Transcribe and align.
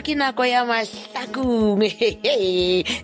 ke 0.00 0.16
nako 0.16 0.44
ya 0.48 0.64
mahlakong 0.64 1.84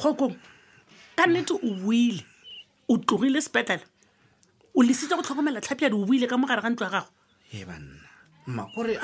kgokong 0.00 0.34
ka 1.18 1.24
nnete 1.30 1.52
o 1.54 1.68
buile 1.82 2.22
o 2.90 2.98
tlogile 3.06 3.38
sepetlele 3.46 3.84
o 4.78 4.82
lesitse 4.88 5.14
go 5.14 5.22
tlhokomela 5.22 5.60
tlhapiadi 5.64 5.94
o 5.94 6.02
buile 6.08 6.26
ka 6.30 6.34
mogare 6.42 6.58
ga 6.64 6.70
ntlo 6.74 6.84
ya 6.90 6.90
gago 6.96 7.06
e 7.54 7.60
banna 7.68 8.09
makore 8.46 8.96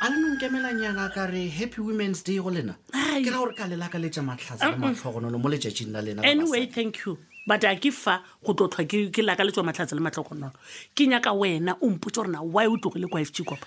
ala 0.00 0.08
nonkemelanyana 0.16 1.12
ka 1.12 1.26
re 1.26 1.48
happy 1.48 1.80
women's 1.80 2.22
day 2.22 2.38
go 2.38 2.48
lena 2.50 2.76
ke 2.92 3.28
ra 3.30 3.36
gore 3.38 3.52
ka 3.54 3.64
lelaka 3.66 3.98
letsa 4.00 4.22
matlhatsa 4.24 4.70
le 4.72 4.76
matlhogonolo 4.76 5.36
mo 5.38 5.48
letšatšing 5.48 5.92
la 5.92 6.00
lena 6.00 6.22
anyway 6.24 6.66
thank 6.66 7.04
you 7.06 7.18
but 7.46 7.62
a 7.64 7.76
ke 7.76 7.90
fa 7.92 8.20
go 8.44 8.52
tlotlhwa 8.54 8.86
ke 8.88 9.20
laka 9.22 9.44
letswa 9.44 9.64
matlhatsa 9.64 9.92
le 9.96 10.00
matlhogonolo 10.00 10.52
ke 10.96 11.04
nyaka 11.06 11.32
wena 11.36 11.76
o 11.82 11.90
mputse 11.90 12.16
gorena 12.16 12.40
wy 12.42 12.66
o 12.66 12.76
tlogile 12.76 13.06
kwa 13.08 13.20
f 13.20 13.32
g 13.32 13.44
kopa 13.44 13.66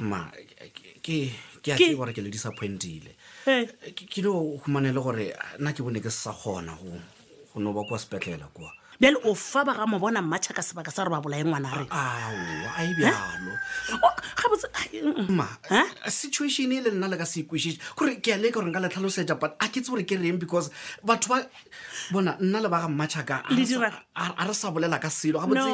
ma 0.00 0.28
ke 1.02 1.16
a 1.72 1.76
tse 1.76 1.94
gore 1.96 2.12
ke 2.12 2.20
le 2.20 2.28
disappointile 2.30 3.16
ke 3.96 4.20
le 4.22 4.28
o 4.28 4.60
humane 4.66 4.92
le 4.92 5.00
gore 5.00 5.32
nna 5.58 5.72
ke 5.72 5.80
bone 5.82 5.98
ke 6.04 6.10
sa 6.12 6.32
kgona 6.36 6.76
go 6.76 7.00
no 7.60 7.72
ba 7.72 7.82
kwa 7.84 7.98
sepetlela 7.98 8.44
kwa 8.52 8.68
bele 9.02 9.16
o 9.26 9.34
fa 9.34 9.64
ba 9.64 9.74
ga 9.74 9.82
mo 9.84 9.98
bona 9.98 10.22
mmatšha 10.22 10.54
ka 10.54 10.62
sebaka 10.62 10.92
sa 10.94 11.02
re 11.02 11.10
e 11.10 11.10
ba 11.10 11.18
bolae 11.18 11.42
ngwana 11.42 11.66
mm, 15.02 15.28
mm. 15.28 15.94
resituation 16.06 16.70
e 16.70 16.78
le 16.80 16.90
nna 16.94 17.08
le 17.10 17.16
ka 17.18 17.26
se 17.26 17.40
ikwešiše 17.42 17.98
gore 17.98 18.22
ke 18.22 18.34
a 18.34 18.36
le 18.38 18.50
ke 18.50 18.54
gore 18.62 18.70
nka 18.70 18.78
le 18.78 18.86
tlhaloseta 18.88 19.34
but 19.42 19.58
a 19.58 19.66
ke 19.74 19.82
tse 19.82 19.90
gore 19.90 20.06
ke 20.06 20.14
reng 20.22 20.38
because 20.38 20.70
batho 21.02 21.34
ba 21.34 21.42
bona 22.14 22.36
nna 22.38 22.62
le 22.62 22.68
ba 22.70 22.86
ga 22.86 22.88
mmatšha 22.88 23.22
ka 23.26 23.42
a 23.50 24.46
re 24.46 24.54
sa 24.54 24.70
bolela 24.70 25.02
ka 25.02 25.10
selo 25.10 25.42
ga 25.42 25.50
botse 25.50 25.72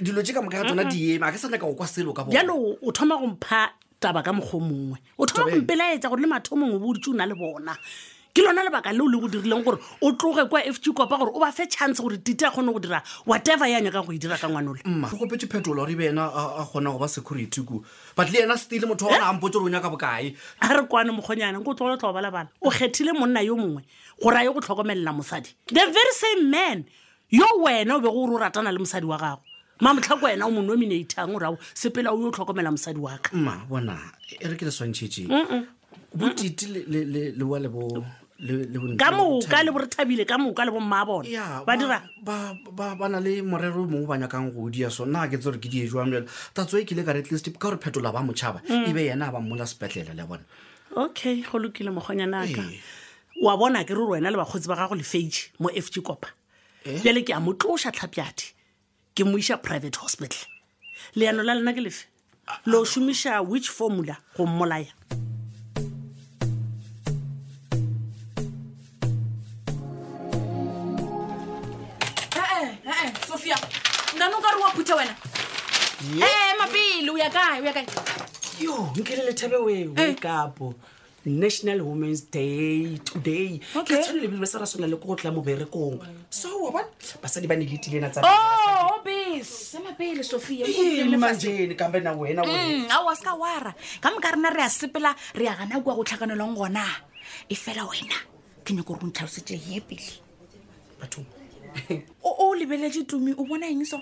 dilo 0.00 0.24
je 0.24 0.32
ka 0.32 0.40
moka 0.40 0.64
ga 0.64 0.72
tsona 0.72 0.84
diema 0.88 1.28
a 1.28 1.32
ke 1.36 1.36
sa 1.36 1.52
nyaka 1.52 1.68
go 1.68 1.76
kwa 1.76 1.84
selo 1.86 2.16
ka 2.16 2.24
bojalo 2.24 2.56
o 2.80 2.88
thoma 2.96 3.20
gompha 3.20 3.76
taba 4.00 4.24
ka 4.24 4.32
mokgwa 4.32 4.56
mongwe 4.64 4.96
o 5.20 5.28
thoma 5.28 5.52
gompelaetsa 5.52 6.08
gore 6.08 6.24
le 6.24 6.32
matho 6.32 6.56
mongwe 6.56 6.80
bo 6.80 6.88
odite 6.96 7.12
o 7.12 7.12
na 7.12 7.28
le 7.28 7.36
bona 7.36 7.76
ke 8.34 8.42
lona 8.42 8.62
lebaka 8.64 8.92
leo 8.92 9.06
le 9.08 9.18
go 9.20 9.26
dirileng 9.28 9.64
gore 9.64 9.78
o 10.00 10.12
tloge 10.12 10.44
kwa 10.48 10.62
f 10.64 10.80
g 10.80 10.92
kopa 10.92 11.16
gore 11.18 11.30
o 11.34 11.40
ba 11.40 11.50
fe 11.52 11.66
chance 11.66 11.98
gore 12.00 12.16
tite 12.18 12.42
a 12.42 12.50
kgone 12.50 12.72
go 12.72 12.78
dira 12.78 13.02
whatever 13.26 13.66
ya 13.66 13.80
nyaka 13.80 14.02
go 14.06 14.12
e 14.12 14.18
dira 14.18 14.38
ka 14.38 14.48
ngwanole 14.48 14.80
mmaogopetse 14.84 15.46
phetolo 15.48 15.82
gore 15.82 15.92
ebe 15.92 16.06
ena 16.08 16.30
a 16.30 16.64
kgona 16.64 16.90
go 16.92 16.98
ba 16.98 17.08
security 17.08 17.62
ko 17.64 17.82
butle 18.16 18.36
ena 18.42 18.56
stele 18.56 18.86
motho 18.86 19.06
wa 19.06 19.12
eh? 19.12 19.18
ona 19.18 19.26
a 19.28 19.32
mpotse 19.34 19.58
gore 19.58 19.66
o 19.66 19.68
nyaka 19.72 19.90
bokae 19.90 20.34
a 20.62 20.66
re 20.78 20.82
kwane 20.86 21.10
mokgonyana 21.10 21.58
nko 21.58 21.70
o 21.70 21.74
tlogolo 21.74 21.96
tlhoa 21.96 22.14
balabala 22.14 22.48
o 22.62 22.70
kgethile 22.70 23.12
monna 23.18 23.40
yo 23.42 23.56
mongwe 23.56 23.82
gore 24.22 24.36
a 24.38 24.42
ye 24.46 24.52
go 24.52 24.60
tlhokomelela 24.60 25.12
mosadi 25.12 25.50
the 25.66 25.82
very 25.90 26.14
same 26.14 26.50
man 26.50 26.84
yo 27.30 27.46
wena 27.66 27.98
o 27.98 28.00
bego 28.00 28.14
ore 28.14 28.38
o 28.38 28.38
ratana 28.38 28.70
le 28.70 28.78
mosadi 28.78 29.06
wa 29.06 29.18
gago 29.18 29.42
mamotlhako 29.80 30.26
wena 30.26 30.46
o 30.46 30.50
mo 30.50 30.62
nominatang 30.62 31.34
orao 31.34 31.58
sepela 31.74 32.14
o 32.14 32.20
yo 32.22 32.28
o 32.30 32.30
tlhokomela 32.30 32.70
mosadi 32.70 32.98
wa 32.98 33.18
ka 33.18 33.34
mma 33.34 33.66
bona 33.66 33.98
e 34.38 34.46
re 34.46 34.54
ke 34.54 34.62
le 34.64 34.70
swantšhetseng 34.70 35.26
botite 36.14 36.66
le 36.70 37.42
wa 37.42 37.58
le 37.58 37.68
bo 37.68 38.04
ka 38.46 39.12
moka 39.12 39.62
le 39.64 39.70
borethabile 39.70 40.24
ka 40.24 40.38
moka 40.40 40.64
le 40.64 40.70
bomma 40.72 41.04
bonea 41.04 41.60
ba 41.66 43.08
na 43.08 43.20
le 43.20 43.42
morero 43.44 43.84
mongwe 43.86 44.06
ba 44.06 44.18
nyakang 44.18 44.48
go 44.52 44.68
dia 44.72 44.88
so 44.88 45.04
nna 45.04 45.28
ke 45.28 45.36
tse 45.36 45.44
gore 45.52 45.58
ke 45.60 45.68
die 45.68 45.84
jang 45.86 46.08
jelo 46.10 46.24
tatso 46.56 46.78
e 46.80 46.84
kile 46.88 47.04
ka 47.04 47.12
retlestip 47.12 47.58
ka 47.60 47.68
gore 47.68 47.76
phetola 47.78 48.08
ba 48.12 48.20
motšhaba 48.24 48.62
mm. 48.66 48.88
ebe 48.88 49.04
yena 49.04 49.28
a 49.28 49.32
ba 49.36 49.40
mmola 49.44 49.66
sepetlele 49.68 50.14
le 50.16 50.24
bone 50.24 50.44
okay 50.96 51.42
go 51.44 51.58
lokile 51.60 51.90
mogonyanaka 51.92 52.62
wa 53.44 53.56
bona 53.60 53.84
ke 53.84 53.90
rore 53.92 54.16
wena 54.18 54.30
le 54.32 54.36
bakgotsi 54.40 54.68
ba 54.72 54.76
gago 54.80 54.94
lefage 54.96 55.52
mo 55.60 55.68
f 55.68 55.90
g 55.92 56.00
kopa 56.00 56.28
eh? 56.88 56.96
jale 57.04 57.20
ke 57.24 57.36
a 57.36 57.40
motlosa 57.44 57.92
tlhapjadi 57.92 58.56
ke 59.14 59.24
mo 59.28 59.36
isa 59.36 59.58
private 59.60 59.96
hospital 60.00 60.40
leano 61.14 61.44
la 61.44 61.52
lena 61.60 61.76
ke 61.76 61.84
lefe 61.84 62.08
lo 62.64 62.80
o 62.80 62.84
šomiša 62.88 63.44
which 63.44 63.68
formula 63.68 64.16
go 64.36 64.48
mmolaya 64.48 64.88
mngani 74.20 74.34
unkari 74.34 74.62
waphuthe 74.62 74.92
wena 74.94 75.14
eh 76.26 76.54
mapili 76.58 77.10
uyakaya 77.10 77.62
uyakaya 77.62 77.86
yo 78.60 78.92
nkelele 78.96 79.32
thabe 79.32 79.56
wewe 79.56 79.94
eh. 79.96 80.14
kapo 80.20 80.74
national 81.24 81.80
women's 81.80 82.30
day 82.32 82.98
today 82.98 83.58
ke 83.84 83.96
tshwane 83.98 84.20
lebile 84.20 84.46
sa 84.46 84.58
ra 84.58 84.66
sona 84.66 84.84
oh, 84.84 84.88
le 84.90 84.96
ko 84.96 85.06
go 85.06 85.14
tla 85.16 85.30
mo 85.32 85.40
berekong 85.40 86.04
so 86.28 86.48
wa 86.64 86.70
bone 86.70 86.84
basadi 87.22 87.46
ba 87.46 87.56
neletile 87.56 88.00
na 88.00 88.08
tsa 88.10 88.20
semapele 89.44 90.22
sophiamanjene 90.24 91.74
kambe 91.74 92.00
na 92.00 92.12
wena 92.12 92.44
aowa 92.90 93.10
mm, 93.12 93.16
se 93.16 93.24
ka 93.24 93.34
wara 93.34 93.74
ka 94.00 94.10
moka 94.10 94.30
rena 94.36 94.50
re 94.50 94.62
a 94.62 94.68
sepela 94.70 95.14
re 95.34 95.44
ya 95.46 95.56
gana 95.56 95.80
kua 95.80 95.94
go 95.96 96.04
tlhakanelang 96.04 96.52
gona 96.56 96.84
e 97.48 97.54
fela 97.54 97.84
wena 97.88 98.16
ke 98.64 98.74
nyako 98.74 98.92
gore 98.94 99.04
o 99.04 99.08
ntlhalosetse 99.08 99.56
ye 99.56 99.80
pele 99.80 100.20
batho 101.00 101.24
o 102.22 102.54
lebeletse 102.54 103.04
tumi 103.06 103.32
o 103.32 103.44
bona 103.44 103.66
eng 103.68 103.84
so 103.84 104.00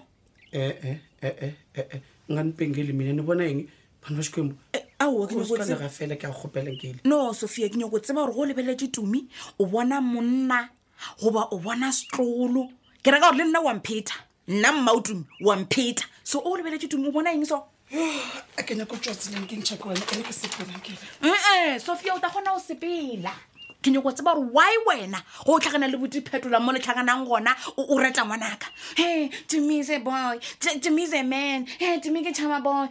e-e 0.52 0.78
eh, 0.90 0.98
e-e 1.22 1.28
eh, 1.46 1.54
e-e 1.74 1.86
eh, 1.94 2.00
nga 2.32 2.42
ni 2.42 2.52
pengeli 2.52 2.92
mina 2.92 3.12
ni 3.12 3.22
vona 3.22 3.44
yeng 3.44 3.68
vanhu 4.04 4.16
va 4.16 4.22
xikwembu 4.24 4.56
aafela 5.00 6.16
ke 6.16 6.26
a 6.26 6.30
gopelakele 6.30 7.00
no 7.04 7.32
sophia 7.32 7.68
ke 7.68 7.76
nyako 7.76 7.98
tseba 8.00 8.22
gore 8.24 8.32
go 8.34 8.40
o 8.42 8.46
lebeletse 8.46 8.88
tumi 8.92 9.24
o 9.58 9.66
bona 9.66 10.00
monna 10.00 10.68
goba 11.20 11.48
o 11.52 11.58
bona 11.58 11.92
setlolo 11.92 12.68
ke 13.02 13.10
reka 13.12 13.30
gore 13.30 13.36
le 13.38 13.44
nna 13.50 13.60
wampheta 13.60 14.14
nna 14.48 14.72
mma 14.72 14.92
o 14.92 15.00
tumi 15.00 15.24
wampheta 15.40 16.04
so 16.24 16.38
o 16.40 16.52
o 16.52 16.56
lebeletse 16.56 16.88
tumi 16.88 17.08
o 17.08 17.12
bona 17.12 17.30
eng 17.30 17.44
so 17.44 17.64
a 17.92 18.04
ah, 18.58 18.62
ke 18.62 18.76
nyako 18.76 18.96
tswatsileng 19.00 19.46
ke 19.48 19.56
ntšhake 19.64 19.84
wena 19.88 20.04
ele 20.12 20.22
ke 20.24 20.32
sepelakele 20.32 20.96
mm 21.24 21.78
sophia 21.80 22.14
o 22.16 22.20
ta 22.20 22.28
kgona 22.28 22.52
go 22.56 22.60
sepela 22.60 23.32
ke 23.88 23.92
nyako 23.92 24.12
tseba 24.12 24.32
gore 24.36 24.52
wy 24.52 24.72
wena 24.86 25.20
go 25.44 25.52
o 25.54 25.58
tlhagana 25.58 25.88
le 25.88 25.96
bodiphetola 25.96 26.60
mo 26.60 26.72
letlhaganang 26.72 27.24
gona 27.28 27.52
o 27.76 27.96
reta 27.98 28.22
ngwanaka 28.24 28.68
e 29.02 29.28
tomise 29.48 29.96
boy 30.04 30.36
tomise 30.82 31.22
man 31.24 31.64
e 31.80 31.98
tome 32.02 32.20
ke 32.22 32.32
chama 32.36 32.60
boy 32.60 32.86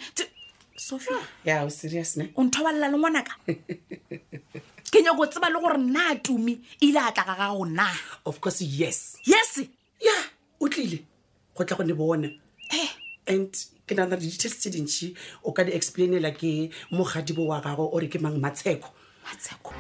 sophia 0.75 1.19
o 1.53 2.43
ntho 2.43 2.63
balela 2.63 2.87
le 2.89 2.97
ngwanaka 2.97 3.33
ke 4.91 4.97
nyako 5.05 5.25
tseba 5.27 5.49
le 5.53 5.59
gore 5.61 5.77
nna 5.77 6.15
tumi 6.25 6.57
ile 6.81 6.99
a 6.99 7.11
tlaga 7.11 7.35
gago 7.37 7.65
na 7.65 7.89
of 8.25 8.39
course 8.41 8.61
yes 8.61 9.17
yes 9.23 9.61
ya 10.01 10.15
o 10.59 10.65
tlile 10.67 11.03
go 11.55 11.63
tla 11.63 11.77
go 11.77 11.83
ne 11.83 11.93
bone 11.93 12.39
and 13.27 13.53
ke 13.85 13.93
nana 13.93 14.15
le 14.15 14.21
ditel 14.21 14.49
tse 14.51 14.69
dintšhi 14.71 15.13
o 15.43 15.51
ka 15.51 15.61
di 15.63 15.71
explainela 15.73 16.31
ke 16.33 16.71
mogadibo 16.91 17.45
wa 17.45 17.61
gago 17.61 17.93
ore 17.93 18.07
ke 18.09 18.17
mang 18.19 18.39
matsheko 18.41 18.89
matsheko 19.21 19.75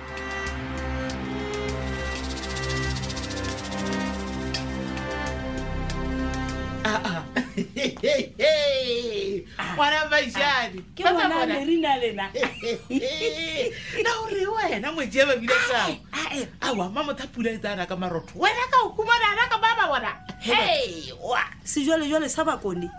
ngwana 7.57 9.97
mašane 10.13 10.77
ah, 10.77 10.93
ke 10.93 11.01
bonalerina 11.01 11.97
lena 11.97 12.25
na 14.05 14.09
gore 14.21 14.45
wena 14.45 14.91
moje 14.93 15.25
babile 15.25 15.57
sae 15.67 15.97
awa 16.61 16.89
ma 16.93 17.01
mothapula 17.03 17.49
e 17.51 17.57
tsana 17.57 17.87
ka 17.89 17.95
marotho 17.97 18.37
wena 18.37 18.61
ka 18.69 18.77
o 18.85 18.93
ana 19.01 19.49
ka 19.49 19.57
baba 19.57 19.85
bona 19.89 20.11
sejwalejwale 21.65 22.29
sa 22.29 22.45
bakone 22.45 22.89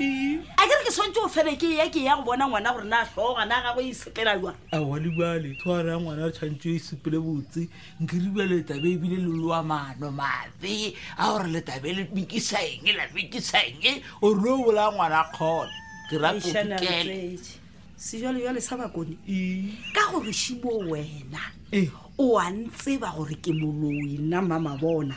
ke 0.89 0.91
swantse 0.97 1.21
o 1.21 1.29
fele 1.29 1.53
ke 1.61 1.69
ya 1.77 1.85
ke 1.93 2.01
ya 2.01 2.17
go 2.17 2.23
bona 2.33 2.49
ngwana 2.49 2.73
gore 2.73 2.85
na 2.89 3.05
tlhoga 3.05 3.45
na 3.45 3.61
gago 3.61 3.81
e 3.81 3.91
isepela 3.93 4.39
jwa 4.41 4.55
a 4.73 4.79
le 4.79 5.11
bua 5.13 5.37
letho 5.37 5.69
a 5.75 5.83
rya 5.85 6.01
ngwana 6.01 6.25
a 6.27 6.31
tshwantse 6.33 6.65
o 6.73 6.75
isepele 6.81 7.19
e 7.21 7.25
botse 7.27 7.61
nkeribua 8.01 8.45
letabe 8.49 8.89
ebile 8.97 9.17
le 9.21 9.29
lewa 9.37 9.61
maano 9.69 10.09
mabe 10.11 10.97
a 11.21 11.25
gore 11.29 11.49
letabe 11.53 11.89
le 11.93 12.03
mekisaeng 12.09 12.89
la 12.97 13.05
mekisaeng 13.13 13.85
ore 14.25 14.41
le 14.41 14.49
o 14.49 14.59
bola 14.65 14.85
ngwana 14.95 15.21
kgona 15.37 15.69
kerakokele 16.09 17.17
sejale 17.99 18.39
jale 18.39 18.61
sa 18.63 18.77
bakone 18.79 19.19
ka 19.93 20.13
gore 20.15 20.31
simo 20.33 20.71
wena 20.87 21.43
o 22.17 22.39
a 22.39 22.47
ntseba 22.49 23.11
gore 23.11 23.35
ke 23.43 23.51
moloi 23.51 24.19
nna 24.23 24.39
mama 24.41 24.77
bona 24.81 25.17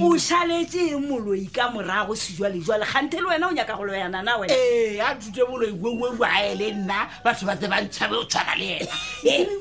o 0.00 0.16
šhaletse 0.16 0.96
moloi 1.04 1.44
ka 1.52 1.68
morago 1.68 2.14
sejalejale 2.16 2.86
gante 2.88 3.20
le 3.20 3.28
wena 3.28 3.48
o 3.48 3.52
nyaka 3.52 3.76
golo 3.76 3.92
yanana 3.92 4.38
wena 4.40 4.54
ee 4.56 5.00
a 5.04 5.14
thute 5.20 5.44
moloi 5.50 5.70
woe 5.70 6.16
ae 6.24 6.54
le 6.56 6.72
nna 6.80 7.08
batho 7.22 7.44
ba 7.44 7.56
tse 7.56 7.68
bantšhabe 7.68 8.16
o 8.16 8.24
tshwana 8.24 8.56
le 8.56 8.88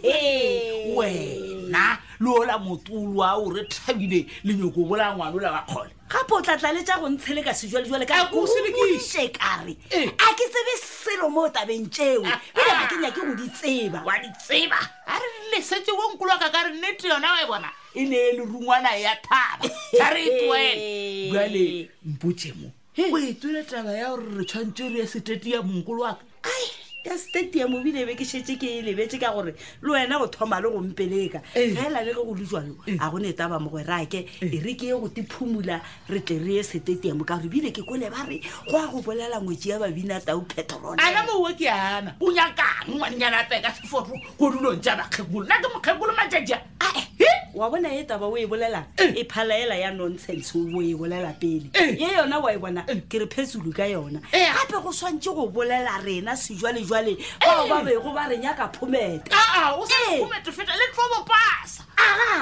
ena 0.07 0.95
wena 0.95 1.99
le 2.23 2.27
ola 2.31 2.57
motolo 2.57 3.23
a 3.23 3.35
ore 3.35 3.67
thabile 3.67 4.23
lenyoko 4.45 4.88
bola 4.88 5.11
ngwane 5.13 5.35
o 5.35 5.39
la 5.39 5.51
wa 5.51 5.61
kgole 5.67 5.91
gapo 6.07 6.35
o 6.35 6.41
tlatlaletsa 6.41 6.95
go 6.99 7.09
ntshe 7.11 7.33
le 7.35 7.44
ka 7.44 7.51
sejalejale 7.51 8.05
kaoseekare 8.07 9.75
a 9.91 10.31
ke 10.31 10.47
sebese 10.47 10.96
jalo 11.27 11.33
mo 11.33 11.41
o 11.41 11.50
tabeng 11.50 11.89
tseo 11.89 12.21
ele 12.21 12.31
ah, 12.31 12.39
ba 12.81 12.88
kenya 12.88 13.12
ke 13.12 13.21
ah. 13.21 13.25
go 13.27 13.35
di 13.35 13.47
tseba 13.50 14.03
wa 14.03 14.18
di 14.19 14.29
tseba 14.39 14.77
a 15.06 15.15
re 15.19 15.27
lesetse 15.51 15.91
wo 15.91 16.13
nkolo 16.13 16.39
ka 16.39 16.50
ka 16.50 16.63
re 16.63 16.71
nnete 16.74 17.07
yona 17.07 17.31
wa 17.31 17.41
e 17.41 17.45
bona 17.47 17.69
e 17.94 18.03
ne 18.06 18.15
e 18.18 18.31
le 18.33 18.44
rungwana 18.45 18.89
ya 18.95 19.15
thaba 19.21 19.69
ja 19.97 20.09
re 20.09 20.24
itwele 20.24 20.79
e 20.79 21.31
jale 21.31 21.89
mpotse 22.06 22.53
mo 22.56 22.69
o 23.12 23.18
e 23.18 23.33
tswele 23.33 23.63
taba 23.63 23.91
ya 23.94 24.09
gore 24.09 24.38
re 24.38 24.45
tshwantse 24.45 24.89
re 24.89 25.00
ya 25.00 25.07
seteti 25.07 25.51
ya 25.51 25.62
monkolo 25.62 26.03
wa 26.03 26.15
ka 26.41 26.51
ya 27.07 27.18
stadium 27.18 27.74
obile 27.75 28.04
be 28.07 28.15
ke 28.19 28.25
shetse 28.27 28.56
ke 28.59 28.63
e 28.77 28.81
lebetse 28.88 29.19
ka 29.21 29.31
gore 29.33 29.51
le 29.56 29.89
wena 29.92 30.19
go 30.19 30.27
thoma 30.27 30.59
le 30.59 30.69
gompeleka 30.71 31.42
fela 31.54 32.04
le 32.04 32.12
ge 32.12 32.15
go 32.18 32.33
lejwalo 32.36 32.75
a 33.00 33.09
gone 33.09 33.31
taba 33.33 33.59
mo 33.59 33.69
gwerake 33.69 34.27
e 34.42 34.59
re 34.59 34.74
ke 34.75 34.92
ye 34.92 34.98
go 35.00 35.07
tephumula 35.07 35.80
re 36.09 36.19
tle 36.19 36.39
re 36.44 36.57
ye 36.59 36.63
stadium 36.63 37.24
ka 37.24 37.38
gore 37.38 37.48
ebile 37.48 37.71
ke 37.71 37.86
kole 37.88 38.09
ba 38.12 38.25
re 38.27 38.42
go 38.69 38.75
a 38.83 38.88
go 38.92 39.01
bolela 39.01 39.39
ngwetsi 39.42 39.69
ya 39.71 39.80
babina 39.80 40.19
tau 40.21 40.42
petrol 40.42 41.00
ana 41.00 41.24
mowo 41.24 41.51
ke 41.56 41.69
ana 41.71 42.15
o 42.19 42.31
nyakang 42.31 42.92
ngwannyana 42.92 43.39
a 43.44 43.48
peka 43.48 43.71
seforo 43.71 44.13
go 44.39 44.51
dulong 44.51 44.83
ja 44.83 44.95
bakgekolo 44.95 45.45
nna 45.48 45.59
ke 45.63 45.71
mokgekolo 45.74 46.12
majajan 46.13 46.62
wa 47.57 47.69
bona 47.71 47.89
e 47.92 48.04
taba 48.04 48.24
o 48.27 48.38
e 48.38 48.45
bolela 48.45 48.86
eh. 48.98 49.13
e 49.18 49.24
phalaela 49.25 49.75
ya 49.75 49.89
nonsense 49.92 50.54
o 50.56 50.81
e 50.81 50.94
bolela 50.94 51.33
pele 51.39 51.69
ye 52.00 52.06
eh. 52.06 52.18
yona 52.18 52.39
wa 52.39 52.54
e 52.54 52.57
bona 52.57 52.86
eh. 52.88 53.01
ke 53.09 53.19
re 53.19 53.25
phesulu 53.25 53.74
ka 53.74 53.83
yona 53.83 54.21
gape 54.31 54.77
go 54.81 54.89
swantse 54.94 55.33
go 55.33 55.50
bolela 55.50 55.98
rena 56.06 56.38
sejwalejwale 56.38 57.18
bao 57.42 57.68
ba 57.68 57.81
bego 57.81 58.13
ba 58.13 58.30
renya 58.30 58.54
ka 58.56 58.69
phometaa 58.69 59.74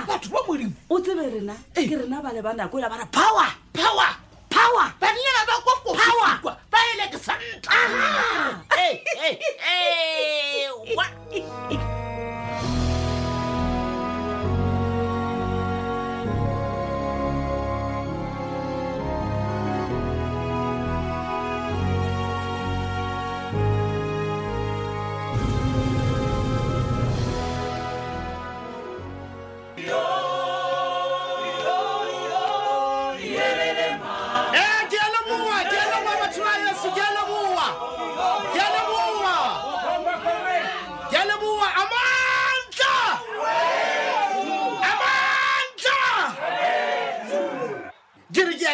batho 0.06 0.30
ba 0.30 0.40
modimo 0.44 0.74
o 0.90 1.00
tsebe 1.00 1.32
rena 1.40 1.56
ke 1.74 1.96
rena 1.96 2.22
bale 2.22 2.42
ba 2.44 2.54
nako 2.54 2.80
ela 2.80 2.90
bara 2.90 3.06
power 3.08 3.50
power 3.72 4.10
power 4.52 4.88
banyana 5.00 5.42
ba 5.48 5.56
kokoa 5.64 6.60
ba 6.70 6.80
elekesanta 6.92 7.72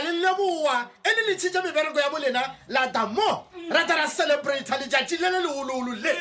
le 0.02 0.12
leboa 0.22 0.90
e 1.04 1.10
le 1.16 1.22
letshitse 1.28 1.62
mebereko 1.62 2.00
ya 2.00 2.10
bolena 2.10 2.56
la 2.70 2.88
damo 2.88 3.48
rata 3.70 3.96
ra 3.96 4.08
celebrata 4.08 4.78
letjatši 4.78 5.18
le 5.18 5.30
le 5.30 5.40
leololo 5.46 5.94
le 5.94 6.14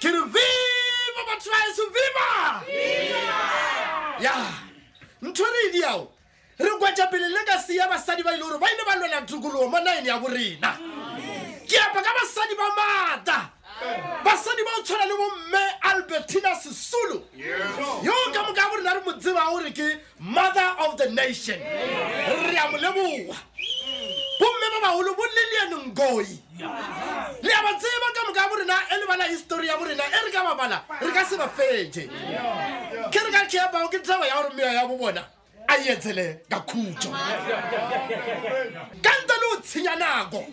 ke 0.00 0.08
re 0.10 0.20
viva 0.34 1.22
batho 1.28 1.50
ba 1.52 1.58
eso 1.70 1.84
viva 1.94 2.28
ya 4.18 4.34
ntho 5.22 5.42
e 5.44 5.52
re 5.54 5.68
ediao 5.70 6.08
re 6.58 6.70
kwetse 6.78 7.06
pele 7.10 7.28
le 7.28 7.44
ka 7.44 7.58
sia 7.58 7.86
basadi 7.88 8.22
ba 8.22 8.32
ile 8.34 8.42
gore 8.42 8.58
ba 8.58 8.66
ile 8.72 8.84
ba 8.84 8.96
lwela 8.96 9.22
tukologo 9.22 9.66
mo 9.68 9.78
naene 9.78 10.08
ya 10.08 10.18
borena 10.18 10.76
ke 11.68 11.76
apa 11.78 12.02
ka 12.02 12.10
basadi 12.18 12.54
ba 12.54 12.66
mata 12.76 13.51
basadi 14.24 14.62
ba 14.64 14.70
o 14.78 14.82
tshwana 14.82 15.06
le 15.06 15.14
bomme 15.16 15.62
albertina 15.82 16.54
sesulu 16.54 17.22
yo 18.02 18.12
ka 18.32 18.42
moka 18.42 18.68
bo 18.70 18.76
rena 18.76 18.94
re 18.94 19.00
mo 19.04 19.12
tseba 19.12 19.50
ore 19.54 19.70
ke 19.72 19.98
mother 20.18 20.70
of 20.86 20.96
the 20.96 21.10
nation 21.10 21.58
re 21.58 22.56
a 22.56 22.64
moleboa 22.70 23.36
bomme 24.40 24.66
ba 24.72 24.78
bagolo 24.86 25.10
bo 25.16 25.24
lelianengoi 25.34 26.28
le 27.42 27.50
a 27.50 27.62
ba 27.64 27.72
tseba 27.80 28.08
ka 28.14 28.26
moka 28.28 28.42
bo 28.48 28.54
rena 28.62 28.74
e 28.92 28.94
lebala 29.00 29.24
histori 29.28 29.66
ya 29.66 29.76
borena 29.76 30.04
e 30.04 30.18
re 30.24 30.30
ka 30.32 30.44
babala 30.44 30.84
re 31.00 31.12
ka 31.12 31.24
se 31.24 31.36
ba 31.36 31.48
fetse 31.48 32.08
ke 33.10 33.18
re 33.18 33.30
ka 33.32 33.44
kgeapao 33.46 33.88
ke 33.90 33.98
taba 34.02 34.26
ya 34.26 34.42
gore 34.42 34.54
meo 34.54 34.66
ya 34.66 34.86
bo 34.86 34.96
bona 34.96 35.24
a 35.68 35.76
e 35.78 35.90
etsele 35.90 36.40
ka 36.48 36.60
khutso 36.62 37.10
ka 39.02 39.10
ntle 39.10 39.34
le 39.40 39.46
o 39.52 39.60
tshenya 39.60 39.96
nako 39.96 40.46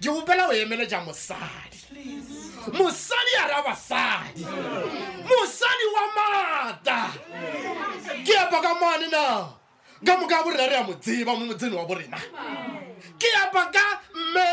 ke 0.00 0.06
gopela 0.10 0.46
go 0.46 0.52
emele 0.52 0.86
ja 0.86 1.00
mosadi 1.00 1.78
mosadi 2.72 3.32
a 3.42 3.46
re 3.48 3.62
basadi 3.66 4.42
mosadi 5.28 5.84
wa 5.94 6.04
mata 6.16 7.12
ke 8.26 8.34
apa 8.38 8.58
ka 8.62 8.74
mane 8.80 9.06
na 9.10 9.48
ka 10.06 10.12
moka 10.20 10.42
borena 10.44 10.66
re 10.70 10.74
ya 10.74 10.82
motseba 10.82 11.32
mo 11.38 11.46
motseni 11.46 11.76
wa 11.76 11.84
borena 11.84 12.18
ke 13.18 13.28
apa 13.42 13.62
ka 13.74 13.84
mme 14.14 14.46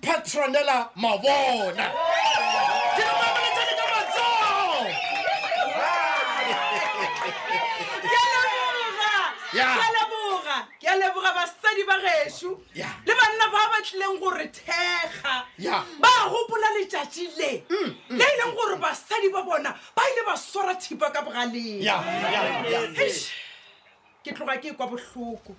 patronela 0.00 0.90
mabona 0.96 1.92
Yeah. 9.56 9.88
letšatši 16.96 17.24
le 17.38 17.64
mm, 17.68 17.92
mm. 18.10 18.18
le 18.18 18.24
e 18.24 18.36
leng 18.38 18.54
gore 18.54 18.76
basadi 18.78 19.28
ba 19.32 19.42
bona 19.44 19.70
ba 19.94 20.02
ile 20.10 20.24
ba 20.26 20.36
swara 20.36 20.74
thipa 20.74 21.10
ka 21.12 21.22
bogaleng 21.22 21.84
ke 24.26 24.32
tloga 24.34 24.58
ke 24.58 24.72
kwa 24.74 24.86
bohloko 24.90 25.52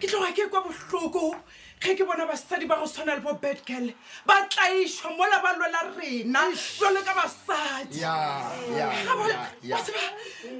ke 0.00 0.06
tloga 0.10 0.32
ke 0.34 0.44
kwa 0.50 0.60
bohloko 0.66 1.36
ge 1.80 1.94
ke 1.94 2.04
bona 2.04 2.26
basadi 2.26 2.66
ba 2.66 2.76
go 2.76 2.84
tshwana 2.86 3.14
le 3.14 3.20
bo 3.22 3.34
bedgal 3.34 3.92
ba 4.26 4.34
tlaišwa 4.50 5.10
mola 5.16 5.38
ba 5.42 5.54
lwela 5.56 5.80
rena 5.96 6.48
jalo 6.78 7.00
ka 7.04 7.14
basadi 7.14 8.00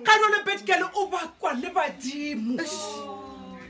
ka 0.07 0.15
nole 0.21 0.43
bedgal 0.45 0.85
o 0.95 1.07
bakwa 1.11 1.53
le 1.53 1.71
badimo 1.75 2.57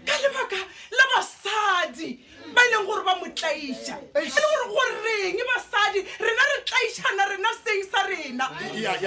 ka 0.07 0.15
lebaka 0.23 0.59
la 0.95 1.05
basadi 1.17 2.11
yeah 2.15 2.26
ba 2.57 2.63
e 2.65 2.69
leng 2.75 2.85
gore 2.89 3.05
ba 3.05 3.13
mo 3.21 3.27
tlaiša 3.37 3.97
e 4.17 4.21
le 4.21 4.29
gore 4.31 4.67
goreng 4.97 5.39
basadi 5.51 6.01
rena 6.25 6.43
re 6.51 6.57
tlaišana 6.65 7.23
rena 7.31 7.51
seng 7.65 7.83
sa 7.91 8.01
rena 8.09 8.47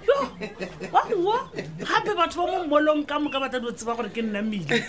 wa 0.91 1.03
goa 1.03 1.39
gape 1.79 2.15
batho 2.15 2.45
ba 2.47 2.63
mo 2.63 2.63
mmolong 2.63 3.03
ka 3.05 3.19
moka 3.19 3.39
batla 3.39 3.59
dio 3.59 3.71
tseba 3.71 3.95
gore 3.95 4.09
ke 4.09 4.21
nna 4.23 4.41
mmile 4.41 4.83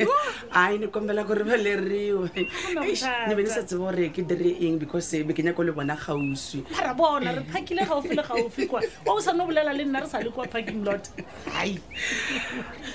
ai 0.52 0.78
ne 0.78 0.86
kombela 0.90 1.22
gore 1.24 1.44
ba 1.46 1.54
leriwe 1.56 2.26
ne 2.74 3.34
be 3.34 3.42
ne 3.42 3.46
sa 3.48 3.62
tseba 3.62 3.90
gore 3.94 4.10
ke 4.10 4.22
dire 4.26 4.58
eng 4.66 4.78
because 4.82 5.14
eh, 5.14 5.22
be 5.22 5.32
ke 5.32 5.42
nyako 5.46 5.62
le 5.64 5.72
bona 5.72 5.94
gauswi 5.94 6.64
ara 6.74 6.92
bona 6.94 7.30
re 7.32 7.44
phakile 7.54 7.86
gaufi 7.86 8.16
le 8.18 8.22
gaufi 8.26 8.66
kwa 8.66 8.82
o 9.06 9.14
o 9.14 9.20
sane 9.20 9.40
o 9.42 9.46
bolela 9.46 9.72
le 9.72 9.84
nna 9.84 10.00
re 10.02 10.08
sa 10.10 10.18
le 10.18 10.30
kwa 10.30 10.46
parking 10.50 10.82
lot 10.84 11.06
ai 11.54 11.78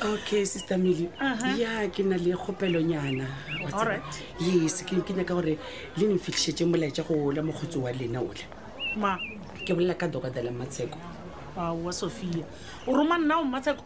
okay 0.03 0.43
sister 0.45 0.77
mmile 0.77 1.07
uh-huh. 1.15 1.55
ya 1.55 1.87
ke 1.87 2.03
na 2.03 2.19
le 2.19 2.35
kgopelonyana 2.35 3.23
yes 4.43 4.83
ke 4.83 4.99
nyaka 5.15 5.33
gore 5.33 5.55
le 5.95 6.03
nefitlhisetse 6.11 6.67
molaetsa 6.67 7.07
go 7.07 7.31
la 7.31 7.39
mokgotsi 7.41 7.79
wa 7.79 7.91
lena 7.91 8.19
otlhe 8.19 8.43
ke 9.65 9.73
bolela 9.73 9.97
ka 9.97 10.05
dokotela 10.07 10.51
mmatsheko 10.53 10.97
wa 11.57 11.91
sophia 11.91 12.45
o 12.87 12.93
roma 12.93 13.17
nna 13.17 13.39
o 13.41 13.43
matsheko 13.43 13.81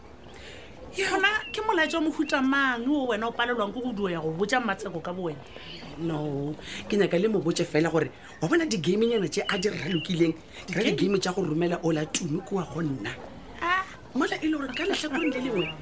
gona 0.94 1.28
ke 1.52 1.60
molaetsa 1.66 2.00
mohuta 2.04 2.42
mang 2.44 2.84
o 2.86 3.06
wena 3.08 3.28
o 3.32 3.32
palelwang 3.32 3.72
ke 3.72 3.80
go 3.80 3.92
duo 3.92 4.08
ya 4.12 4.20
go 4.20 4.30
botsa 4.36 4.60
matsheko 4.60 5.00
ka 5.02 5.12
bo 5.12 5.30
wena 5.32 5.40
no 5.98 6.52
ke 6.88 6.96
nyaka 7.00 7.16
le 7.18 7.28
mobotse 7.32 7.64
fela 7.64 7.88
gore 7.90 8.10
wa 8.42 8.48
bona 8.48 8.66
di-gamenyana 8.68 9.24
gameng 9.26 9.30
tse 9.32 9.40
a 9.48 9.56
di 9.58 9.68
ralokileng 9.72 10.34
ra 10.76 10.80
di-game 10.84 11.18
tsa 11.18 11.32
go 11.32 11.40
romela 11.42 11.80
o 11.82 11.88
ola 11.88 12.04
tumi 12.04 12.40
kua 12.44 12.66
go 12.74 12.80
nna 12.84 13.12
mola 14.14 14.36
e 14.42 14.46
le 14.46 14.56
gore 14.58 14.68
ka 14.76 14.84
letlhakoreng 14.84 15.32
le 15.32 15.40
lengwe 15.40 15.74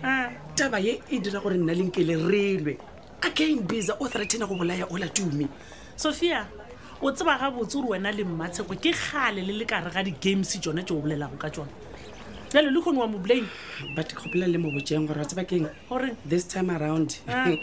taba 0.55 0.78
ye 0.78 1.00
e 1.11 1.19
dira 1.19 1.40
gore 1.43 1.57
nna 1.59 1.73
lenke 1.75 2.05
le 2.07 2.14
relwe 2.14 2.78
again 3.26 3.64
bisa 3.67 3.97
o 4.00 4.07
threatena 4.09 4.47
go 4.47 4.55
bolaya 4.55 4.87
o 4.90 4.97
la 4.97 5.09
tumi 5.09 5.49
sophia 5.99 6.47
o 7.00 7.11
tseba 7.12 7.38
ga 7.38 7.50
botse 7.50 7.76
ore 7.78 7.88
wena 7.90 8.11
le 8.12 8.25
mmatsheko 8.25 8.75
ke 8.81 8.90
kgale 8.93 9.45
le 9.47 9.52
le 9.52 9.64
kare 9.64 9.90
ga 9.90 10.02
di-games 10.02 10.59
tsone 10.61 10.83
tse 10.83 10.95
o 10.95 11.00
bolelago 11.00 11.37
ka 11.38 11.49
tsone 11.50 11.71
jalo 12.50 12.71
le 12.71 12.81
kgone 12.83 12.99
wa 12.99 13.07
mo 13.07 13.19
blane 13.19 13.47
but 13.95 14.14
go 14.14 14.23
bolela 14.31 14.49
le 14.52 14.59
mo 14.59 14.71
bojeng 14.73 15.07
gore 15.07 15.21
o 15.21 15.25
tseba 15.25 15.45
keng 15.45 15.69
gore 15.88 16.17
this 16.26 16.45
time 16.45 16.71
around 16.71 17.19
ah. 17.28 17.47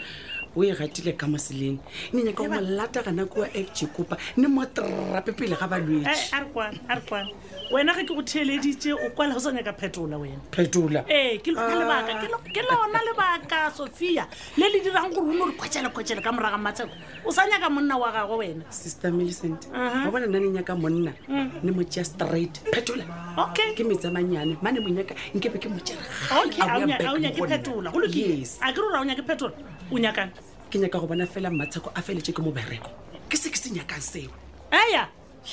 o 0.56 0.64
e 0.64 0.72
ratile 0.72 1.12
ka 1.16 1.26
moseleni 1.26 1.78
ne 2.12 2.22
nyaka 2.22 2.42
go 2.42 2.48
molata 2.48 3.02
ga 3.02 3.12
nakoa 3.12 3.48
f 3.52 3.72
g 3.74 3.86
kopa 3.94 4.16
ne 4.36 4.48
motrape 4.48 5.32
pele 5.36 5.54
ga 5.54 5.68
balwetse 5.68 6.08
eh, 6.08 6.32
a 6.32 6.40
re 6.40 6.46
kwana 6.48 6.78
a 6.88 6.94
re 6.96 7.00
kwana 7.04 7.28
wena 7.72 7.92
ge 7.92 8.04
ke 8.08 8.14
go 8.16 8.22
theeleditse 8.24 8.92
o 8.96 9.10
kwala 9.10 9.34
go 9.34 9.40
sa 9.40 9.52
nyaka 9.52 9.72
phetola 9.76 10.16
wena 10.16 10.40
phetola 10.50 11.04
ee 11.08 11.36
eh, 11.36 11.40
ah. 11.56 12.40
ke 12.48 12.62
lona 12.64 13.00
lebaka 13.04 13.70
sophia 13.76 14.26
le 14.56 14.64
le 14.70 14.80
dirang 14.82 15.12
gore 15.12 15.28
one 15.28 15.40
o 15.42 15.46
re 15.46 15.52
kgwetselekgwetsele 15.52 16.22
ka 16.24 16.32
moraga 16.32 16.56
matsheko 16.58 16.90
o 17.24 17.30
sa 17.30 17.44
nyaka 17.46 17.68
monna 17.70 17.96
wa 18.00 18.10
gagwe 18.12 18.36
wena 18.36 18.64
sister 18.72 19.12
millicent 19.12 19.68
ba 19.70 19.76
uh-huh. 19.78 20.10
bona 20.10 20.26
nna 20.26 20.40
ne 20.40 20.48
nyaka 20.56 20.74
monna 20.74 21.12
mm. 21.28 21.50
ne 21.64 21.70
mojea 21.72 22.04
straight 22.04 22.56
phetola 22.72 23.04
okay 23.36 23.76
ke 23.76 23.84
metsamanyane 23.84 24.56
ma 24.62 24.72
ne 24.72 24.80
monyaka 24.80 25.12
nkebe 25.36 25.58
ke 25.60 25.68
mojeregaa 25.68 27.04
o 27.12 27.18
nyake 27.20 27.44
phetola 27.46 27.90
goloyes 27.92 28.56
a 28.60 28.72
ke 28.72 28.80
re 28.80 28.86
ora 28.88 29.00
o 29.00 29.04
nyake 29.04 29.22
phetola 29.22 29.52
o 29.92 29.98
nyakang 29.98 30.32
ke 30.70 30.78
nyaka 30.78 31.00
go 31.00 31.06
bona 31.06 31.26
fela 31.26 31.50
matshako 31.50 31.92
a 31.94 32.02
feletse 32.02 32.34
ke 32.34 32.40
mobereko 32.46 32.90
ke 33.30 33.36
se 33.40 33.50
ke 33.50 33.56
se 33.58 33.70
nyakang 33.74 34.02
seo 34.02 34.30
aya 34.72 35.08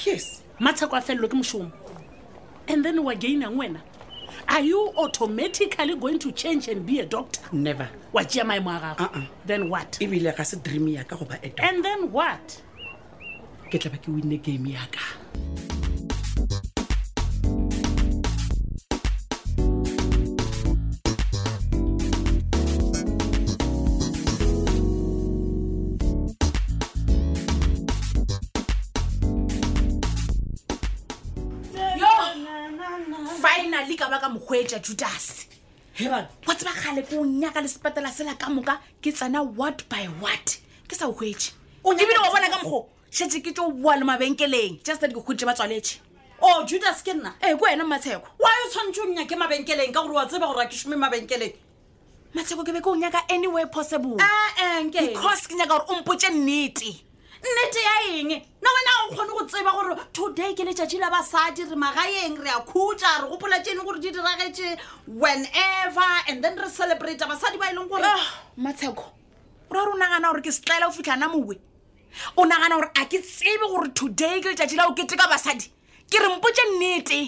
yes 0.06 0.42
matshako 0.60 0.98
a 0.98 1.02
felelwe 1.02 1.30
ke 1.34 1.38
mosomo 1.38 1.72
and 2.68 2.84
then 2.86 3.04
wa 3.04 3.14
gainang 3.14 3.54
wena 3.58 3.82
are 4.48 4.62
you 4.62 4.92
automatically 4.98 5.96
going 5.96 6.18
to 6.18 6.32
change 6.32 6.68
and 6.68 6.86
be 6.86 7.00
a 7.00 7.06
doctor 7.06 7.42
never 7.54 7.90
wa 8.12 8.22
tšea 8.24 8.44
maemo 8.44 8.74
a 8.74 8.80
gago 8.86 9.06
uh-uh. 9.08 9.26
then 9.46 9.70
what 9.70 9.98
ebile 10.02 10.34
ga 10.38 10.44
se 10.44 10.58
dream 10.58 10.88
yaka 10.88 11.16
goba 11.16 11.38
and 11.62 11.84
then 11.86 12.10
what 12.12 12.62
ke 13.70 13.78
tla 13.80 13.92
ba 13.94 13.98
ke 13.98 14.10
winne 14.12 14.38
game 14.42 14.66
yaka 14.66 15.82
ja 34.74 34.80
judase 34.80 35.48
wa 36.48 36.56
tseba 36.56 36.74
gale 36.84 37.04
ke 37.06 37.18
o 37.18 37.26
nyaka 37.26 37.62
le 37.62 37.68
sepetela 37.70 38.10
sela 38.10 38.34
ka 38.34 38.50
moka 38.50 38.78
ke 39.02 39.14
tsena 39.14 39.46
what 39.46 39.86
by 39.90 40.06
what 40.20 40.58
ke 40.90 40.96
sa 40.98 41.06
hwetse 41.06 41.52
ebile 41.86 42.18
wa 42.18 42.34
bona 42.34 42.50
ka 42.50 42.58
mokgo 42.66 42.88
shetse 43.14 43.42
ke 43.46 43.54
tse 43.54 43.62
o 43.62 43.70
bua 43.72 43.98
le 44.02 44.06
mabenkeleng 44.10 44.82
justa 44.84 45.06
di 45.08 45.14
ke 45.14 45.22
kgotse 45.22 45.46
ba 45.46 45.54
tswaletse 45.54 46.00
o 46.42 46.66
judas 46.66 47.04
ke 47.06 47.14
nna 47.14 47.38
ee 47.38 47.54
eh, 47.54 47.58
ke 47.58 47.62
wena 47.62 47.86
matsheko 47.86 48.26
wa 48.42 48.50
yo 48.50 48.66
tshwanetse 48.74 49.02
o 49.06 49.06
nnya 49.14 49.30
ke 49.30 49.38
mabenkeleng 49.38 49.94
ka 49.94 50.02
gore 50.02 50.16
wa 50.18 50.26
tseba 50.26 50.50
gore 50.50 50.66
a 50.66 50.66
ke 50.66 50.74
šome 50.82 50.98
mabenkeleng 50.98 51.54
matsheko 52.34 52.66
ke 52.66 52.74
be 52.74 52.82
ke 52.82 52.90
o 52.90 52.98
nyaka 52.98 53.22
anyway 53.30 53.66
possible 53.70 54.18
eh, 54.18 54.52
eh, 54.66 54.84
because 54.90 55.46
ke 55.46 55.54
nyaka 55.54 55.78
gore 55.78 55.86
o 55.94 56.02
mpotse 56.02 56.34
nnete 56.34 56.98
nnete 57.52 57.80
ya 57.82 58.20
eng 58.20 58.30
na 58.62 58.70
wena 58.74 58.92
o 59.04 59.14
kgone 59.14 59.34
go 59.40 59.46
tseba 59.46 59.72
gore 59.76 59.96
today 60.16 60.54
ke 60.56 60.64
letšatši 60.70 61.00
la 61.02 61.10
basadi 61.12 61.66
re 61.68 61.76
magaeng 61.76 62.40
re 62.40 62.50
a 62.50 62.62
khutša 62.70 63.20
re 63.24 63.28
gopola 63.30 63.60
tseno 63.60 63.84
gore 63.84 64.00
di 64.00 64.10
diragetše 64.12 64.78
whenever 65.08 66.12
and 66.30 66.44
then 66.44 66.56
re 66.58 66.70
celebrate 66.70 67.20
basadi 67.20 67.60
ba 67.60 67.68
e 67.72 67.76
leng 67.76 67.90
gore 67.92 68.04
ah, 68.08 68.24
matsheko 68.58 69.12
ora 69.70 69.84
gore 69.84 69.94
o 69.94 69.98
nagana 70.00 70.32
gore 70.32 70.42
ke 70.42 70.56
setlaela 70.56 70.88
go 70.88 70.96
fitlha 70.96 71.20
na 71.20 71.28
mowe 71.28 71.56
o 72.38 72.46
nagana 72.48 72.80
gore 72.80 72.92
a 72.96 73.06
ke 73.12 73.20
tsebe 73.20 73.68
gore 73.68 73.92
today 73.94 74.40
ke 74.40 74.48
letšatši 74.56 74.80
la 74.80 74.88
o 74.88 74.96
keteka 74.96 75.28
basadi 75.28 75.68
ke 76.08 76.24
re 76.24 76.32
mpotse 76.38 76.64
nnete 76.72 77.22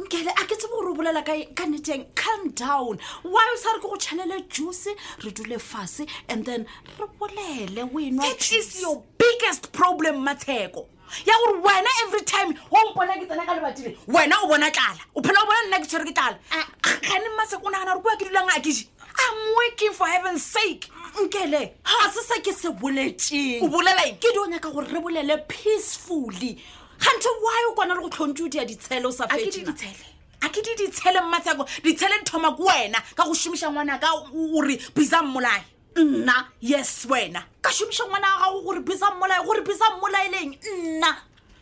nkele 0.00 0.28
a 0.32 0.44
ke 0.48 0.56
tsebo 0.56 0.78
gore 0.80 0.90
o 0.92 0.94
bolela 0.94 1.22
ka 1.24 1.34
e-, 1.36 1.48
neteng 1.68 2.06
calm 2.14 2.48
down 2.54 2.98
why 3.24 3.44
o 3.52 3.56
sa 3.60 3.74
re 3.74 3.78
ke 3.82 3.88
go 3.90 3.96
tšhanele 4.00 4.38
juice 4.48 4.88
re 5.24 5.30
dule 5.30 5.58
fase 5.60 6.06
and 6.28 6.44
then 6.46 6.66
re 6.98 7.06
bolele 7.20 7.86
wenais 7.92 8.80
your 8.80 9.02
biggest 9.18 9.70
problem 9.72 10.24
matsheko 10.24 10.86
ya 11.26 11.34
gore 11.44 11.60
wena 11.66 11.90
every 12.06 12.22
time 12.34 12.54
o 12.70 12.82
mpona 12.92 13.20
ke 13.20 13.28
tsena 13.28 13.44
ka 13.48 13.54
lebatile 13.58 13.96
wena 14.08 14.40
o 14.44 14.48
bona 14.52 14.70
tlala 14.70 15.02
o 15.14 15.20
phela 15.28 15.44
o 15.44 15.46
bona 15.50 15.64
nna 15.68 15.82
ke 15.84 15.86
tshwere 15.92 16.08
ke 16.10 16.14
tlala 16.14 16.38
ah. 16.52 16.66
gane 16.82 17.28
matsheko 17.36 17.68
o 17.68 17.70
nagana 17.76 17.92
gore 17.92 18.02
kua 18.08 18.16
ke 18.24 18.30
dulang 18.30 18.48
a 18.56 18.60
kee 18.60 18.88
i'm 19.26 19.38
working 19.60 19.92
for 20.00 20.06
heaven's 20.16 20.42
sake 20.56 20.88
nkele 21.20 21.60
ga 21.92 22.04
se 22.16 22.22
sa 22.30 22.40
ke 22.48 22.56
se 22.62 22.72
boletseng 22.82 23.68
o 23.68 23.68
bolelang 23.76 24.16
ke 24.24 24.32
di 24.36 24.40
o 24.40 24.48
nyaka 24.56 24.72
gore 24.78 24.88
re 24.96 25.00
bolele 25.08 25.36
peacefully 25.56 26.56
gantho 27.02 27.28
wy 27.42 27.62
o 27.68 27.72
kona 27.74 27.94
le 27.94 28.00
go 28.00 28.08
tlhontse 28.08 28.44
o 28.44 28.48
dia 28.48 28.64
ditshele 28.64 29.06
o 29.06 29.10
safeditshele 29.10 30.04
a 30.44 30.48
ke 30.48 30.62
di 30.62 30.72
ditshele 30.80 31.20
mmatsako 31.26 31.64
ditshele 31.82 32.18
di 32.22 32.24
thoma 32.30 32.52
ko 32.54 32.64
wena 32.64 32.98
ka 33.14 33.24
go 33.24 33.32
somisa 33.34 33.70
ngwana 33.70 33.98
ka 34.00 34.08
ore 34.32 34.78
bisa 34.94 35.22
mmolae 35.22 35.62
nna 35.96 36.34
yes 36.60 37.06
wena 37.10 37.42
ka 37.60 37.70
somisa 37.70 38.04
ngwana 38.06 38.26
wa 38.32 38.38
gago 38.42 38.62
gore 38.62 38.80
bisa 38.80 39.10
mmolae 39.14 39.44
gore 39.44 39.60
bisa 39.62 39.84
mmolaeleng 39.96 40.56
nna 40.78 41.16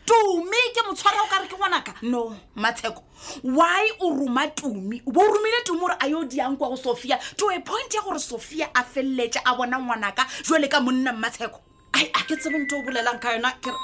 tumi 0.05 0.57
ke 0.73 0.81
motshwara 0.87 1.21
o 1.21 1.27
kare 1.27 1.47
ke 1.47 1.55
ngwanaka 1.57 1.93
no 2.01 2.35
matsheko 2.55 3.03
why 3.43 3.89
o 4.01 4.09
roma 4.13 4.47
tumi 4.47 5.01
bo 5.05 5.21
o 5.21 5.27
romile 5.33 5.63
tumi 5.65 5.79
gore 5.79 5.95
a 5.99 6.07
yo 6.07 6.19
o 6.19 6.23
diang 6.25 6.57
kwa 6.57 6.69
go 6.69 6.75
sophia 6.75 7.19
to 7.37 7.49
a 7.49 7.59
point 7.59 7.93
ya 7.93 8.01
gore 8.01 8.19
sophia 8.19 8.69
a 8.73 8.83
feleletse 8.83 9.41
a 9.45 9.55
bona 9.55 9.77
ngwanaka 9.79 10.25
jwale 10.43 10.67
ka 10.69 10.79
monna 10.81 11.13
matsheko 11.13 11.59
ai 11.93 12.09
a 12.13 12.23
ke 12.25 12.35
tsebe 12.37 12.57
nto 12.57 12.77
o 12.79 12.83
bolelang 12.83 13.19
ka 13.19 13.33
yona 13.33 13.51
kere 13.61 13.77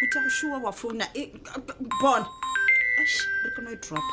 kuta 0.00 0.20
kushuwa 0.20 0.58
wafona 0.58 1.06
bona 2.00 2.26
ash 3.02 3.20
rikono 3.44 3.76
drop 3.76 4.04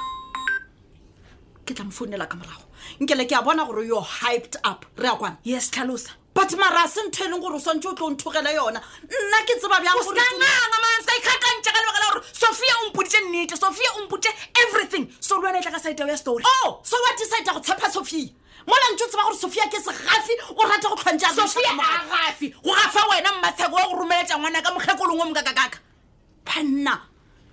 ke 1.66 1.74
tla 1.74 1.86
mfonela 1.86 2.26
ka 2.28 2.36
morago 2.38 2.68
nkele 3.00 3.26
ke 3.26 3.32
a 3.36 3.42
bona 3.42 3.64
gore 3.66 3.88
yo 3.88 4.02
hyped 4.02 4.58
up 4.66 4.86
re 4.98 5.08
akwan 5.10 5.38
yes 5.44 5.72
tlhalosa 5.72 6.10
but 6.34 6.52
mara 6.60 6.84
a 6.84 6.88
se 6.90 7.00
ntho 7.08 7.24
e 7.24 7.28
leng 7.32 7.40
gore 7.40 7.56
o 7.56 7.60
swantse 7.60 7.88
o 7.88 7.96
tlo 7.96 8.08
o 8.08 8.10
nthogela 8.12 8.52
yona 8.52 8.84
nna 9.04 9.40
ke 9.48 9.56
tseba 9.60 9.80
bjagoreaaa 9.80 11.18
ikgakantse 11.20 11.72
ka 11.72 11.80
lebaka 11.80 12.00
la 12.00 12.14
gore 12.14 12.24
sofia 12.34 12.74
o 12.84 12.90
mpodite 12.90 13.20
nnete 13.24 13.56
sofia 13.58 13.92
o 13.96 14.04
mpodite 14.06 14.30
everything 14.68 15.08
so 15.20 15.40
lwana 15.40 15.60
e 15.60 15.62
tla 15.62 15.72
ka 15.72 15.80
saeteo 15.80 16.08
ya 16.08 16.18
story 16.18 16.44
o 16.44 16.68
oh, 16.70 16.80
so 16.84 16.96
wa 16.98 17.16
decidea 17.18 17.54
go 17.54 17.60
tshepa 17.60 17.92
sofia 17.92 18.30
mola 18.68 18.88
ntse 18.94 19.04
o 19.04 19.08
tseba 19.08 19.24
gore 19.24 19.38
sophia 19.40 19.64
ke 19.72 19.80
segafi 19.80 20.34
o 20.60 20.64
rata 20.68 20.90
go 20.92 20.96
tlhwantseagafi 20.96 22.48
go 22.62 22.72
gafa 22.76 23.02
wena 23.10 23.32
mmatsheko 23.34 23.76
wa 23.76 23.88
go 23.88 23.96
romeletsa 23.96 24.38
ngwana 24.38 24.62
ka 24.62 24.74
mokgekolong 24.76 25.22
o 25.22 25.26
mokakakaka 25.32 25.80
panna 26.46 27.00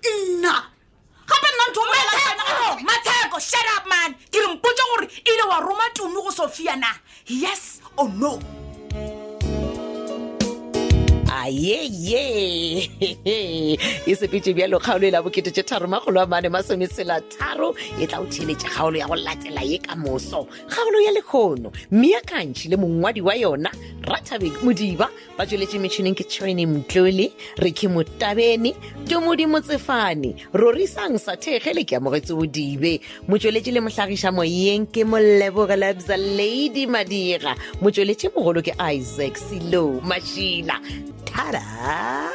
nna 0.03 0.53
gape 1.27 1.47
nna 1.55 1.65
nthomatsheko 1.71 3.39
shut 3.39 3.65
up 3.79 3.85
man 3.87 4.13
ke 4.31 4.39
re 4.43 4.47
mpotse 4.51 4.83
gore 4.91 5.07
ile 5.25 5.43
wa 5.47 5.59
roma 5.63 5.83
tumi 5.95 6.19
go 6.21 6.31
sophia 6.31 6.75
na 6.75 6.91
yes 7.27 7.79
or 7.95 8.09
no 8.11 8.37
yeye 11.49 12.89
e 14.05 14.15
sepetse 14.15 14.53
bjalo 14.53 14.79
kgaolo 14.79 15.05
e 15.07 15.11
la 15.11 15.21
bokete 15.21 15.51
tse 15.51 15.63
tharo 15.63 15.87
magolo 15.87 16.21
a 16.21 16.25
mane 16.25 16.49
masometsela 16.49 17.21
tharo 17.21 17.75
e 17.99 18.07
tla 18.07 18.19
o 18.19 18.25
theletse 18.25 18.65
kgaolo 18.67 18.97
ya 18.97 19.05
go 19.07 19.15
latela 19.15 19.61
ye 19.61 19.77
ka 19.77 19.95
moso 19.95 20.47
kgaolo 20.67 20.97
ya 21.05 21.11
lekgono 21.13 21.71
mmia 21.91 22.21
kantšhi 22.25 22.69
le 22.69 22.77
mongwadi 22.77 23.21
wa 23.21 23.33
yona 23.35 23.69
ratabe 24.01 24.51
modiba 24.63 25.09
ba 25.37 25.45
tsweletse 25.45 25.77
metšhineng 25.79 26.15
ke 26.15 26.23
tšhwene 26.25 26.65
mtlole 26.65 27.31
re 27.59 27.69
ke 27.73 27.87
motabene 27.89 28.73
tumodi 29.07 29.45
motsefane 29.45 30.35
rorisang 30.53 31.17
sa 31.19 31.35
thekgele 31.37 31.85
ke 31.85 31.95
amogetse 31.99 32.33
bodibe 32.33 33.01
motsweletse 33.29 33.71
le 33.73 33.79
motlhagisa 33.81 34.31
moyeng 34.31 34.85
ke 34.89 35.05
molebogelabza 35.05 36.17
lady 36.17 36.85
madira 36.87 37.53
motsweletse 37.81 38.29
mogolo 38.33 38.61
ke 38.65 38.73
isaac 38.77 39.37
selo 39.37 40.01
mašila 40.05 40.81
Tchará! 41.35 42.31